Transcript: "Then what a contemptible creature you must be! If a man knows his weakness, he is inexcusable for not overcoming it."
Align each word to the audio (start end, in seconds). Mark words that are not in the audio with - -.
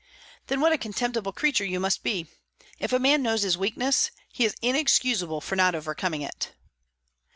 "Then 0.47 0.61
what 0.61 0.71
a 0.71 0.79
contemptible 0.79 1.31
creature 1.31 1.63
you 1.63 1.79
must 1.79 2.01
be! 2.01 2.25
If 2.79 2.91
a 2.91 2.97
man 2.97 3.21
knows 3.21 3.43
his 3.43 3.55
weakness, 3.55 4.09
he 4.33 4.45
is 4.45 4.55
inexcusable 4.59 5.41
for 5.41 5.55
not 5.55 5.75
overcoming 5.75 6.23
it." 6.23 6.53